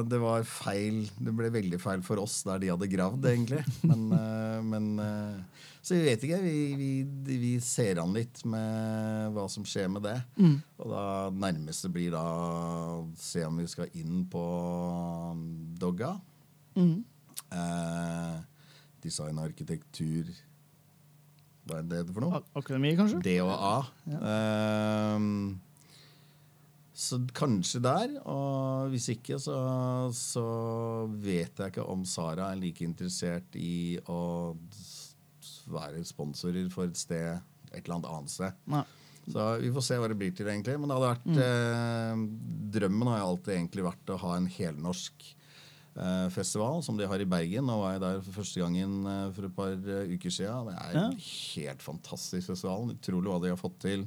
[0.06, 1.06] det var feil.
[1.18, 3.64] Det ble veldig feil for oss der de hadde gravd, egentlig.
[3.82, 6.42] Men, eh, men eh, Så vi vet ikke.
[6.44, 10.20] Vi, vi, vi ser an litt med hva som skjer med det.
[10.38, 10.56] Mm.
[10.78, 11.06] Og da
[11.48, 14.46] nærmeste blir da å se om vi skal inn på
[15.82, 16.14] Dogga.
[16.78, 17.00] Mm.
[17.56, 18.36] Eh,
[19.06, 20.30] design og arkitektur
[21.66, 22.42] Hva er det for noe?
[22.58, 23.22] Akademi, kanskje?
[23.26, 23.78] D og A.
[26.96, 28.14] Så kanskje der.
[28.32, 29.56] Og hvis ikke, så,
[30.16, 30.46] så
[31.20, 34.56] vet jeg ikke om Sara er like interessert i å
[35.72, 37.34] være sponsorer for et sted
[37.76, 38.60] et eller annet annet sted.
[38.72, 38.84] Nei.
[39.26, 40.76] Så vi får se hva det blir til, egentlig.
[40.80, 42.22] Men det hadde vært eh,
[42.78, 45.26] drømmen har alltid egentlig vært å ha en helnorsk
[45.98, 47.66] eh, festival, som de har i Bergen.
[47.68, 50.70] Nå var jeg der for første gangen eh, for et par eh, uker siden.
[50.70, 51.06] Det er Ja.
[51.10, 52.94] en helt fantastisk festival.
[52.94, 54.06] Utrolig hva de har fått til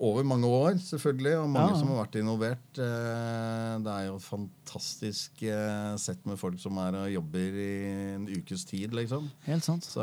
[0.00, 1.78] over mange år, selvfølgelig, og mange Ja.
[1.78, 2.78] som har vært involvert.
[2.80, 8.14] Eh, det er jo et fantastisk eh, sett med folk som er og jobber i
[8.16, 9.28] en ukes tid, liksom.
[9.44, 9.84] Helt sant.
[9.84, 10.00] Så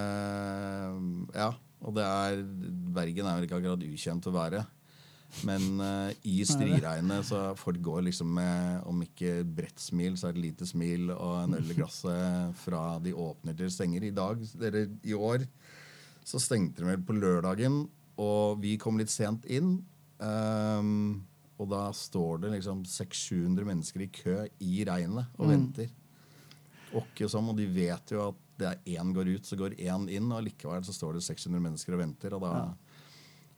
[0.00, 0.98] eh,
[1.34, 1.50] ja.
[1.80, 2.42] Og det er
[2.92, 4.64] Bergen er vel ikke akkurat ukjent å være.
[5.46, 10.34] Men eh, i striregnet så folk går liksom med om ikke bredt smil, så er
[10.36, 14.04] det lite smil og en øl i glasset fra de åpner til stenger.
[14.10, 15.46] I dag, eller i år,
[16.26, 17.84] så stengte de vel på lørdagen,
[18.20, 19.78] og vi kom litt sent inn.
[20.20, 21.22] Um,
[21.60, 25.90] og da står det liksom 600-700 mennesker i kø i regnet og venter.
[26.96, 30.08] Åkke som, og de vet jo at det er én går ut, så går én
[30.12, 32.36] inn, og likevel så står det 600 mennesker og venter.
[32.36, 32.52] Og da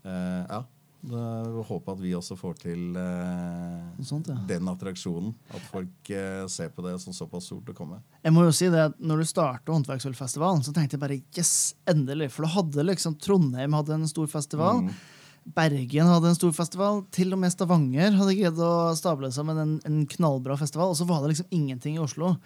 [0.05, 0.63] eh, Ja.
[1.03, 4.37] Da håper at vi også får til eh, sånt, ja.
[4.47, 5.33] den attraksjonen.
[5.51, 7.99] At folk eh, ser på det som såpass stort å komme.
[8.23, 11.75] Jeg må jo si det at når du starta Håndverksølfestivalen, så tenkte jeg bare yes,
[11.91, 12.31] endelig.
[12.37, 14.85] For da hadde liksom Trondheim hadde en stor festival.
[14.87, 14.95] Mm.
[15.45, 17.01] Bergen hadde en stor festival.
[17.11, 20.93] Til og med Stavanger hadde greid å stable sammen en, en knallbra festival.
[20.93, 22.37] Og så var det liksom ingenting i Oslo.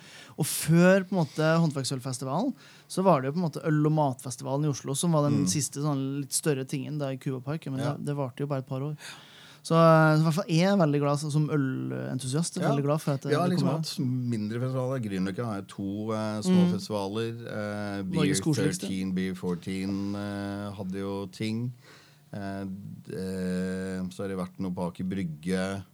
[0.41, 2.55] Og før på en måte håndverksølfestivalen
[2.89, 5.45] så var det jo på en måte øl- og matfestivalen i Oslo som var den
[5.51, 7.75] siste sånn litt større tingen da i Cubaparken.
[7.77, 7.93] Men Ja.
[7.99, 8.97] det, det varte jo bare et par år.
[9.67, 12.57] Så, så i hvert fall jeg er veldig glad som ølentusiast.
[12.61, 12.69] Ja.
[12.71, 15.03] veldig glad for at det, Vi har liksom hatt mindre festivaler.
[15.03, 16.73] Grünerløkka har to eh, små Mm.
[16.77, 17.33] festivaler.
[17.51, 21.73] Eh, Beer 13, Beer 14 eh, hadde jo ting.
[22.33, 25.85] Eh, eh, så har det vært noe på Aker Brygge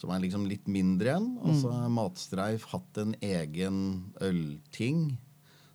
[0.00, 1.38] som er liksom litt mindre igjen.
[1.44, 1.80] Og så Mm.
[1.82, 5.16] har Matstreif hatt en egen ølting.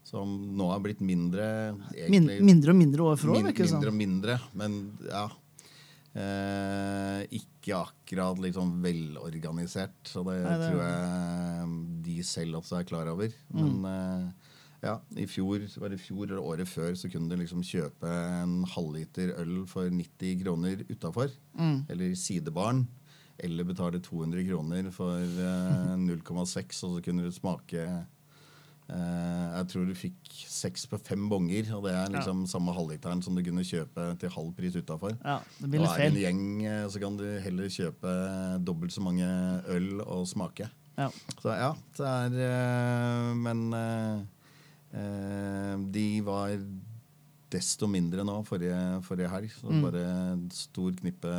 [0.04, 3.42] Som nå har blitt mindre egentlig- mindre og mindre år for år.
[3.44, 5.30] Min, det mindre og mindre, men ja.
[6.16, 12.84] Eh, ikke akkurat liksom velorganisert, så det, Nei, det- tror jeg de selv også er
[12.86, 13.28] klar over.
[13.54, 13.82] Mm.
[13.82, 14.32] Men eh,
[14.86, 18.10] ja, i fjor, var det fjor eller året før så kunne du liksom kjøpe
[18.44, 21.34] en halvliter øl for 90 kroner utafor.
[21.58, 21.80] Mm.
[21.90, 22.86] Eller sidebaren.
[23.38, 28.06] Eller betale 200 kroner for eh, 0,6, og så kunne du smake eh,
[28.96, 33.36] Jeg tror du fikk seks på fem bonger, og det er liksom samme halvliteren som
[33.36, 35.18] du kunne kjøpe til halv pris utafor.
[35.20, 38.16] Ja, det blir litt en gjeng, eh, så kan du heller kjøpe
[38.64, 39.28] dobbelt så mange
[39.76, 40.70] øl og smake.
[40.96, 41.10] Ja.
[41.44, 44.24] Så ja, det er eh, Men eh, eh,
[44.92, 46.50] de var
[47.56, 49.50] desto mindre nå forrige, forrige helg.
[49.54, 49.82] Så Mm.
[49.84, 50.02] bare
[50.34, 51.30] en stor knippe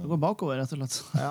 [0.00, 1.02] Det går bakover, rett og slett.
[1.14, 1.30] ja.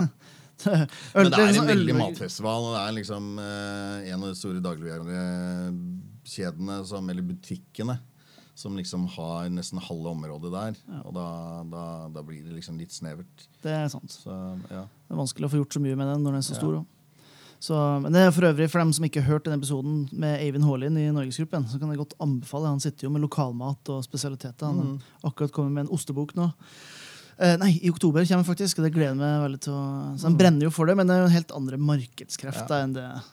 [1.15, 4.59] Men det er en veldig matfestival, og det er liksom eh, en av de store
[4.63, 7.95] dagligvarekjedene, eller butikkene,
[8.55, 10.73] som liksom har nesten halve området der.
[11.03, 11.25] Og da,
[11.73, 11.83] da,
[12.13, 13.47] da blir det liksom litt snevert.
[13.63, 14.11] Det er sant.
[14.13, 14.29] Så
[14.69, 14.83] ja.
[14.85, 16.73] Det er vanskelig å få gjort så mye med den når den er så stor.
[16.79, 16.85] også.
[17.63, 20.41] Så, men det er for øvrig For dem som ikke har hørt denne episoden med
[20.43, 22.67] Eivind Haalien i Norgesgruppen, så kan jeg godt anbefale.
[22.73, 24.65] Han sitter jo med lokalmat og spesialiteter.
[24.67, 24.97] Han Mm.
[25.23, 26.49] akkurat kommet med en ostebok nå.
[27.39, 30.35] Eh, nei, i oktober kommer faktisk, og det gleder meg veldig til å Så Han
[30.37, 32.69] brenner jo for det, men det er jo helt andre markedskrefter Mm.
[32.69, 32.83] Ja.
[32.83, 33.23] enn det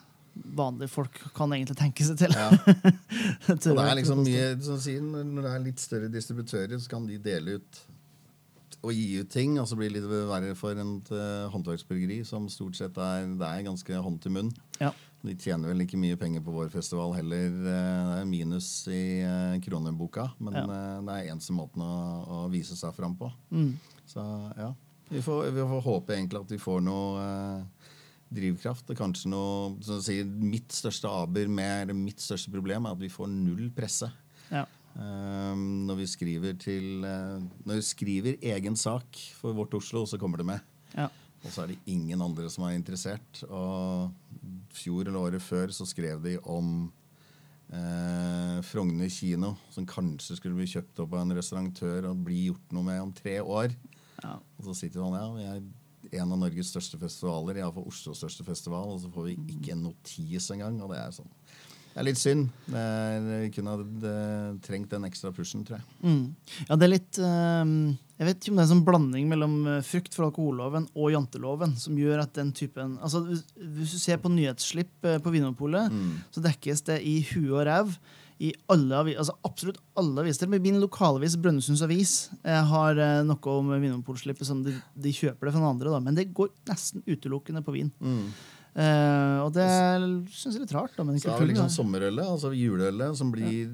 [0.55, 2.31] vanlige folk kan egentlig tenke seg til.
[2.31, 2.49] ja.
[3.51, 7.05] Og det er liksom mye som sier, når det er litt større distributører, så kan
[7.05, 7.81] de dele ut
[8.81, 9.59] og gi ut ting.
[9.61, 13.47] Og så blir det litt verre for en uh, håndverksbryggeri som stort sett er, det
[13.47, 14.51] er ganske hånd til munn.
[14.81, 14.89] Ja.
[15.21, 17.45] De tjener vel ikke mye penger på vår festival heller.
[17.45, 20.63] eh, Det er minus i eh, kroneboka, men Ja.
[20.65, 21.91] eh, det er eneste måten å,
[22.25, 23.29] å vise seg fram på.
[23.53, 23.75] Mm.
[24.09, 24.23] Så
[24.57, 24.71] ja,
[25.11, 27.91] vi får, vi får håpe egentlig at vi får noe eh,
[28.33, 28.89] drivkraft.
[28.89, 33.05] Og kanskje noe som du sier, Mitt største aber med mitt største problem er at
[33.05, 34.09] vi får null presse.
[34.91, 40.19] Um, når vi skriver til eh, Når vi skriver egen sak for Vårt Oslo, så
[40.19, 40.65] kommer det med.
[40.97, 41.07] Ja.
[41.41, 43.43] Og så er det ingen andre som er interessert.
[43.47, 44.11] Og
[44.75, 46.91] fjor eller året før så skrev de om
[47.71, 52.75] eh, Frogner kino, som kanskje skulle bli kjøpt opp av en restaurantør og bli gjort
[52.75, 53.73] noe med om tre år.
[54.21, 54.37] Ja.
[54.59, 58.45] Og så sitter han ja, vi er en av Norges største festivaler, iallfall Oslos største
[58.45, 60.79] festival, og så får vi ikke en notis engang.
[60.83, 61.31] Og det er sånn.
[61.91, 62.47] Det er litt synd.
[62.71, 64.13] Vi kunne ha
[64.63, 65.87] trengt den ekstra pushen, tror jeg.
[66.05, 66.21] Mm.
[66.69, 67.73] Ja, det er litt eh,
[68.21, 71.11] Jeg vet ikke om det er en sånn blanding mellom eh, frykt for alkoholloven og
[71.11, 73.43] janteloven som gjør at den typen altså Hvis,
[73.91, 75.91] du ser på nyhetsslipp eh, på Vinmonopolet,
[76.31, 77.93] så dekkes det i huet og ræv
[78.41, 80.49] i alle altså absolutt alle aviser.
[80.49, 85.53] Men min lokalavis, Brønnøysunds Avis, eh, har noe om Vinmonopolslippet som de, de kjøper det
[85.53, 86.01] fra noen andre, da.
[86.07, 87.93] men det går nesten utelukkende på vin.
[88.71, 89.67] Eh, og det
[90.31, 90.93] syns jeg er litt rart.
[90.95, 93.73] Da, men Så er det liksom sommerølet, altså juleølet, som blir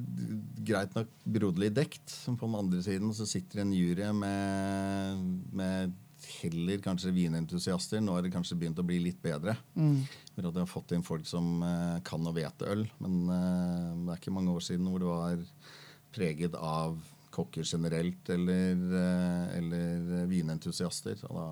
[0.68, 2.06] greit nok broderlig dekt.
[2.10, 5.96] Som på den andre siden så sitter en jury med, med
[6.42, 8.02] heller kanskje vinentusiaster.
[8.02, 9.58] Nå har det kanskje begynt å bli litt bedre.
[9.78, 10.02] Mm.
[10.34, 12.88] For at har fått inn folk som uh, kan og vet øl.
[13.04, 15.46] Men uh, det er ikke mange år siden hvor det var
[16.18, 16.98] preget av
[17.38, 18.80] kokker generelt eller,
[19.54, 21.20] eller vinentusiaster.
[21.28, 21.50] Og da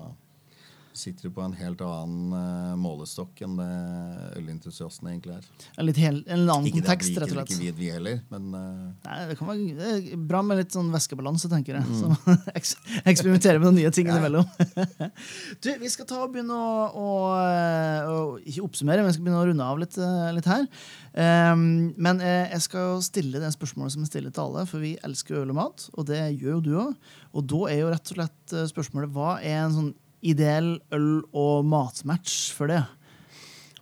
[0.98, 3.68] sitter du på en helt annen eh, målestokk enn det
[4.40, 5.46] ølentusiastene egentlig er.
[5.76, 7.52] En hel, en annen Ikke kontekst, vi rett og slett.
[7.54, 8.84] Ikke vin, vi heller, men uh...
[9.06, 11.86] Nei, det kan være det er bra med litt sånn væskebalanse, tenker jeg.
[11.86, 11.96] Mm.
[12.00, 12.36] Så
[13.12, 14.46] eksperimentere med noen nye ting innimellom.
[15.62, 17.10] du, vi skal ta og begynne å, å,
[18.12, 20.66] å Ikke oppsummere, men vi skal begynne å runde av litt, eh, litt her.
[21.16, 24.84] Um, men eh, jeg skal jo stille det spørsmålet som jeg stiller til alle, for
[24.84, 25.86] vi elsker øl og mat.
[25.96, 27.14] Og det gjør jo du òg.
[27.36, 29.94] Og da er jo rett og slett eh, spørsmålet hva er en sånn
[30.26, 32.82] ideell øl- og matmatch for det?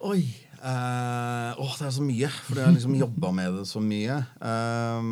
[0.04, 0.22] Oi!
[0.64, 4.14] Uh, åh, det er så mye, for jeg har liksom jobba med det så mye.
[4.40, 5.04] Uh,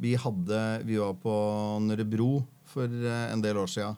[0.00, 1.34] vi hadde Vi var på
[1.84, 3.90] Nørrebro for eh, en del år sia,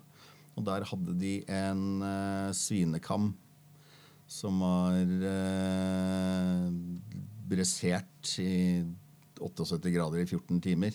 [0.55, 3.33] og der hadde de en uh, svinekam
[4.31, 6.69] som var uh,
[7.51, 8.83] bressert i
[9.43, 10.95] 78 grader i 14 timer.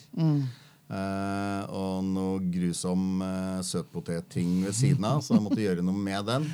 [0.86, 6.28] Eh, og noe grusom uh, søtpotetting ved siden av, så jeg måtte gjøre noe med
[6.30, 6.46] den.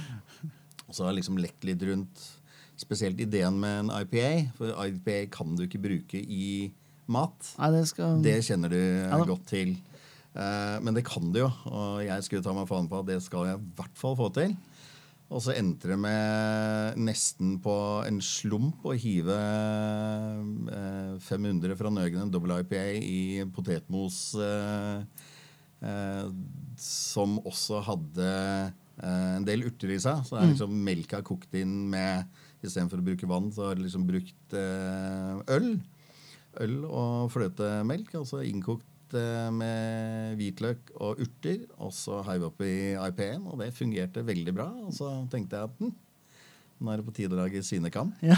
[0.88, 2.24] Og så har jeg liksom lekt litt rundt
[2.80, 4.30] spesielt ideen med en IPA.
[4.58, 6.72] For IPA kan du ikke bruke i
[7.12, 7.54] mat.
[7.60, 8.22] Nei, det, skal...
[8.24, 9.76] Det kjenner du Ja godt til.
[10.32, 13.20] Uh, men det kan du jo, og jeg skulle ta meg faen på at det
[13.26, 14.56] skal jeg i hvert fall få til.
[15.32, 19.38] Og så endte det med nesten på en slump å hive
[20.68, 23.22] eh, 500 fra Nøgen, en double IPA, i
[23.56, 25.24] potetmos eh,
[25.88, 26.28] eh,
[26.84, 30.26] som også hadde eh, en del urter i seg.
[30.28, 32.28] Så det er liksom melka kokt inn med
[32.62, 35.72] Istedenfor å bruke vann, så har de liksom brukt eh, øl.
[36.62, 41.66] Øl og fløtemelk, altså innkokt eh, med hvitløk og urter.
[41.82, 44.70] Og så heiv i IP-en og det fungerte veldig bra.
[44.86, 45.94] Og så tenkte jeg at hm,
[46.82, 48.14] nå er det på tide å lage svinekam.
[48.26, 48.38] Ja.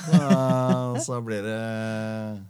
[0.97, 1.59] Så, så ble det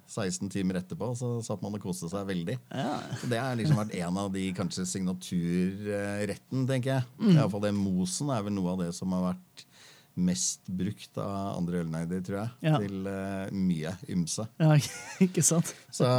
[0.10, 2.58] 16 timer etterpå, så satt man og koste seg veldig.
[2.74, 2.98] Ja.
[3.22, 7.12] Så Det har liksom vært en av de kanskje signaturretten, tenker jeg.
[7.20, 7.30] Mm.
[7.36, 9.68] I alle fall den mosen er vel noe av det som har vært
[10.14, 12.52] mest brukt av andre ølneider, tror jeg.
[12.68, 12.80] Ja.
[12.84, 14.46] Til uh, mye ymse.
[14.62, 14.76] ja,
[15.26, 15.74] ikke sant?
[15.94, 16.10] Så,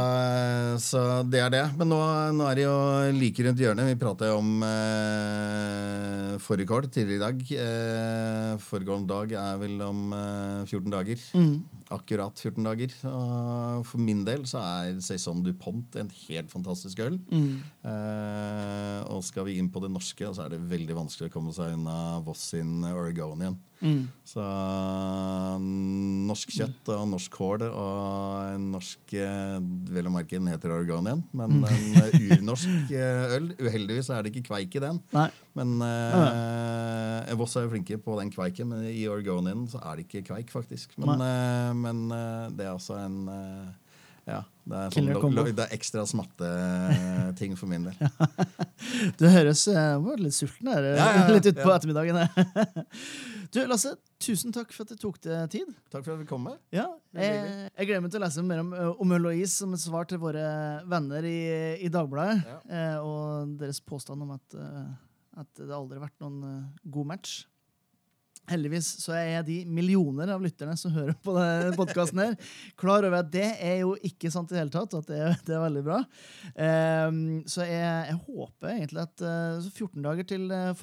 [0.83, 1.63] så det er det.
[1.79, 1.99] Men nå,
[2.35, 2.75] nå er det jo
[3.15, 3.89] like rundt hjørnet.
[3.91, 7.45] Vi prata jo om eh, fårikål tidligere i dag.
[7.55, 11.25] Uh, Foregående dag er vel om uh, 14 dager.
[11.93, 12.93] Akkurat 14 dager.
[13.11, 17.19] Og for min del så er Saison Dupont en helt fantastisk øl.
[17.85, 21.53] Eh, og skal vi inn på det norske, så er det veldig vanskelig å komme
[21.53, 23.59] seg unna Voss sin Oregonian.
[24.25, 24.41] Så
[26.25, 29.57] norsk kjøtt og norsk kål og en norsk eh,
[29.93, 33.51] Vel å merke den heter Oregonian, men en eh, urnorsk eh, øl.
[33.61, 35.01] Uheldigvis er det ikke kveik i den.
[35.13, 35.29] Nei.
[35.55, 40.07] Men eh, Voss er jo flinke på den kveiken, men i Oregonian så er det
[40.09, 40.97] ikke kveik, faktisk.
[40.99, 43.73] Men, eh, men eh, det er altså en eh,
[44.25, 45.43] ja, det er, sånn, Killer lo- combo.
[45.45, 47.99] lo- det er ekstra smatteting for min del.
[49.19, 51.75] Du høres eh, var litt sulten her, eh, Ja, ja, ja, litt utpå ja.
[51.77, 52.17] ettermiddagen.
[53.53, 53.93] du, Lasse,
[54.25, 55.69] tusen takk for at du tok deg tid.
[55.93, 56.57] Takk for at vi kom med.
[56.75, 58.73] Ja, jeg, jeg gleder meg til å lese mer om,
[59.05, 60.43] om øl og is som et svar til våre
[60.89, 61.37] venner i,
[61.85, 62.41] i Dagbladet.
[62.65, 64.89] Eh, og deres påstand om at, eh,
[65.37, 67.43] at det aldri har vært noen eh, god match.
[68.45, 72.35] Heldigvis så er de millioner av lytterne som hører på denne podkasten,
[72.77, 74.93] klar over at det er jo ikke sant i det hele tatt.
[74.99, 75.97] At det, er- det er veldig bra.
[76.53, 77.17] Um,
[77.49, 80.77] så jeg, jeg håper egentlig at uh, så 14 dager til uh,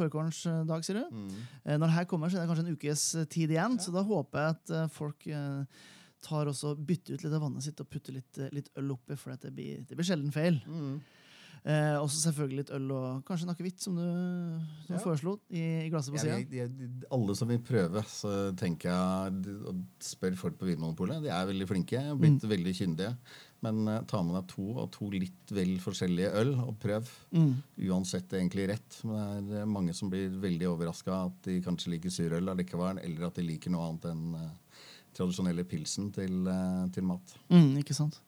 [0.67, 1.23] dag, sier du.
[1.63, 3.79] Eh, når det her kommer, så er det kanskje en ukes eh, tid igjen.
[3.79, 5.87] Så da håper jeg at uh, folk eh,
[6.27, 9.15] tar også bytter ut litt av vannet sitt og putter litt, eh, litt øl oppi,
[9.19, 10.59] for at det blir, det blir sjelden feil.
[11.63, 14.03] Eh, også selvfølgelig litt øl og kanskje en akevitt, som du,
[14.89, 14.99] du Ja.
[14.99, 16.67] foreslo, i, i glasset på sida.
[17.15, 21.23] alle som vil prøve, så tenker jeg og spør folk på Vinmonopolet.
[21.23, 23.13] De er veldig flinke, og blitt veldig kyndige.
[23.63, 27.07] Men eh, ta med deg to og to litt vel forskjellige øl, og prøv.
[27.79, 28.99] Uansett egentlig rett.
[29.07, 33.29] Men det er mange som blir veldig overraska at de kanskje liker surøl allikevel, eller
[33.31, 34.51] at de liker noe annet enn eh,
[35.15, 37.39] tradisjonelle pilsen til, eh, til mat.
[37.55, 38.19] Mm, ikke sant.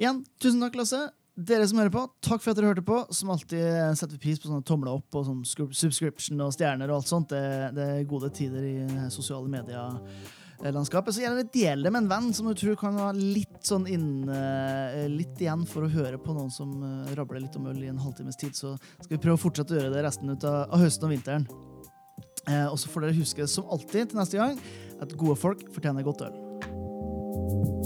[0.00, 1.10] Igjen, tusen takk, Lasse.
[1.38, 2.98] Dere som hører på, takk for at dere hørte på.
[3.14, 3.62] Som alltid
[3.98, 7.30] setter vi pris på sånne tomler opp og sånn subscription og stjerner og alt sånt.
[7.30, 11.14] Det, det er gode tider i eh, sosiale medier-landskapet.
[11.14, 14.26] Så gjerne del det med en venn som du tror kan ha litt sånn inn,
[14.34, 17.92] eh, litt igjen for å høre på noen som eh, rabler litt om øl i
[17.92, 18.58] en halvtimes tid.
[18.58, 21.14] Så skal vi prøve å fortsette å gjøre det resten ut av, av høsten og
[21.14, 21.46] vinteren.
[22.48, 24.58] Eh, og så får dere huske, som alltid til neste gang,
[24.98, 27.77] at gode folk fortjener godt øl.